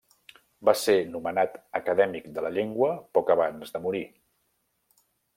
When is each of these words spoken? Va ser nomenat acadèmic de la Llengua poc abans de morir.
Va 0.67 0.73
ser 0.83 0.93
nomenat 1.15 1.59
acadèmic 1.79 2.25
de 2.37 2.43
la 2.45 2.51
Llengua 2.55 2.89
poc 3.17 3.29
abans 3.35 3.75
de 3.75 3.83
morir. 3.85 4.03